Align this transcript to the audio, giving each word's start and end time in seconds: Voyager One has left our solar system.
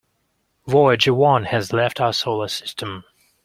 Voyager 0.65 1.13
One 1.13 1.43
has 1.43 1.71
left 1.73 2.01
our 2.01 2.11
solar 2.11 2.47
system. 2.47 3.03